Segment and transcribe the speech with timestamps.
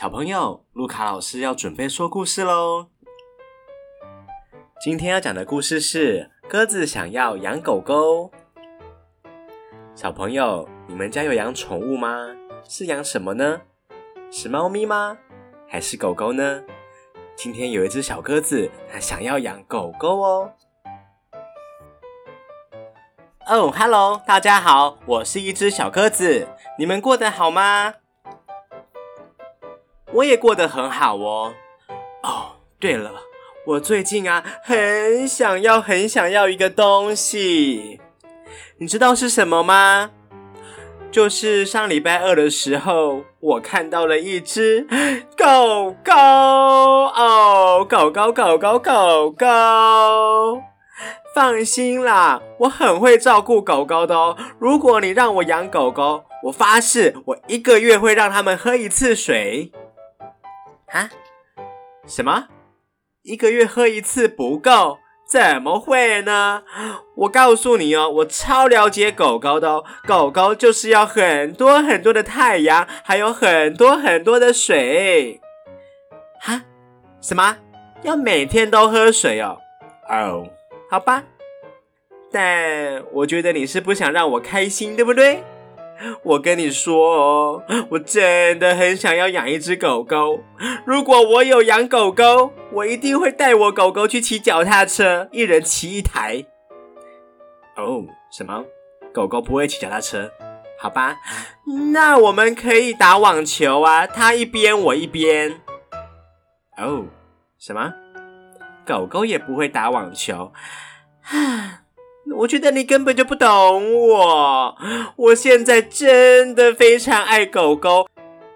[0.00, 2.86] 小朋友，路卡老师要准备说故事喽。
[4.80, 8.30] 今天要讲的故事是鸽子想要养狗狗。
[9.94, 12.34] 小朋友，你们家有养宠物吗？
[12.66, 13.60] 是养什么呢？
[14.30, 15.18] 是猫咪吗？
[15.68, 16.62] 还是狗狗呢？
[17.36, 20.52] 今天有一只小鸽子，它想要养狗狗哦。
[23.46, 26.48] 哦，Hello，大家好，我是一只小鸽子，
[26.78, 27.96] 你们过得好吗？
[30.12, 31.54] 我也过得很好哦。
[32.22, 33.12] 哦，对了，
[33.66, 38.00] 我最近啊，很想要，很想要一个东西，
[38.78, 40.10] 你知道是什么吗？
[41.10, 44.86] 就是上礼拜二的时候，我看到了一只
[45.36, 49.46] 狗狗哦，狗狗，狗狗，狗狗。
[51.34, 54.36] 放心啦，我很会照顾狗狗的哦。
[54.58, 59.70] 如果你让我养狗狗，我发誓，我一个月会让他们喝一次水。
[60.92, 61.10] 啊？
[62.06, 62.48] 什么？
[63.22, 64.98] 一个月喝一次不够？
[65.28, 66.64] 怎么会呢？
[67.14, 69.84] 我告诉你哦，我超了解狗狗的哦。
[70.04, 75.40] 狗狗就是要很多很多的太阳，还有很多很多的水。
[76.40, 76.62] 哈？
[77.20, 77.58] 什么？
[78.02, 79.58] 要每天都喝水哦？
[80.08, 80.48] 哦，
[80.90, 81.22] 好吧。
[82.32, 85.44] 但我觉得你是不想让我开心，对不对？
[86.22, 90.40] 我跟你说哦，我真的很想要养一只狗狗。
[90.84, 96.44] 如果我有养狗狗，我一定会带我狗狗去骑脚踏车，一人骑一台。
[97.76, 98.64] 哦，什么？
[99.12, 100.30] 狗狗不会骑脚踏车？
[100.78, 101.18] 好吧，
[101.92, 105.60] 那我们可以打网球啊，它一边我一边。
[106.78, 107.04] 哦，
[107.58, 107.92] 什么？
[108.86, 110.52] 狗狗也不会打网球？
[111.24, 111.79] 唉。
[112.40, 114.74] 我觉得你根本就不懂我，
[115.16, 118.06] 我现在真的非常爱狗狗，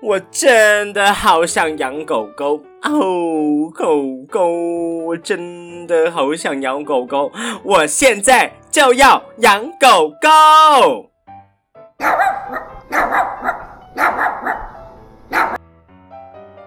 [0.00, 4.48] 我真的好想养狗狗哦，狗狗，
[5.04, 7.30] 我真的好想养狗狗，
[7.62, 11.10] 我现在就要养狗狗。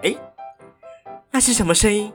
[0.02, 0.14] 哎，
[1.32, 2.12] 那是什么声音？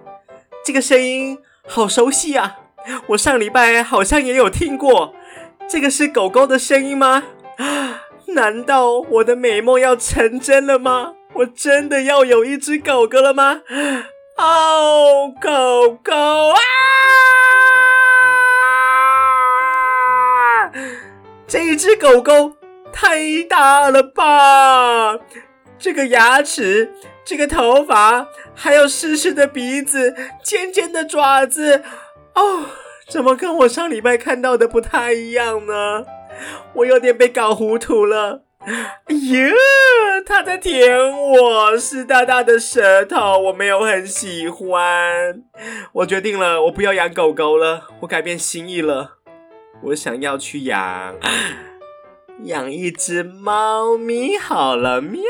[0.63, 1.37] 这个声音
[1.67, 2.59] 好熟悉啊！
[3.07, 5.13] 我上礼拜好像也有听过，
[5.67, 7.23] 这个是狗狗的声音吗？
[8.27, 11.13] 难道我的美梦要成真了吗？
[11.33, 13.61] 我真的要有一只狗狗了吗？
[14.37, 16.57] 哦，狗狗啊！
[21.47, 22.53] 这一只狗狗
[22.91, 25.19] 太大了吧！
[25.77, 31.83] 这个牙齿，这个头发，还有湿湿的鼻子，尖尖的爪子。
[32.35, 32.65] 哦，
[33.07, 36.05] 怎么跟我上礼拜看到的不太一样呢？
[36.75, 38.43] 我有点被搞糊涂了。
[38.65, 39.53] 哎呀，
[40.25, 45.43] 它在舔我，湿哒哒的舌头，我没有很喜欢。
[45.91, 49.17] 我决定了，我不要养狗狗了，我改变心意了。
[49.83, 51.15] 我想要去养
[52.45, 55.21] 养一只猫咪好了，喵。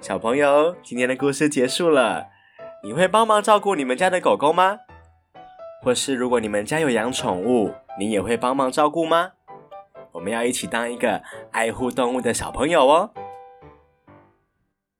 [0.00, 2.26] 小朋友，今天的故事结束了。
[2.86, 4.78] 你会帮忙照顾你们家的狗狗吗？
[5.82, 9.32] 或是如果你们家有养宠物，你也会帮忙照顾吗？
[10.12, 11.20] 我们要一起当一个
[11.50, 13.10] 爱护动物的小朋友哦。